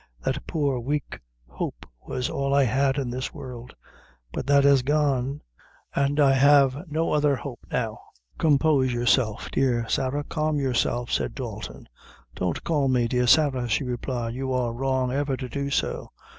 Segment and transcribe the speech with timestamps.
[0.23, 3.75] That poor, weak hope was all I had in this world;
[4.33, 5.41] but that is gone;
[5.93, 7.99] and I have no other hope now."
[8.39, 11.87] "Compose yourself, dear Sarah; calm yourself," said Dalton.
[12.33, 16.09] "Don't call me dear Sarah," she replied; "you were wrong ever to do so.